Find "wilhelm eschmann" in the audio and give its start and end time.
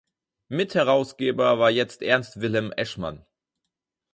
2.41-3.23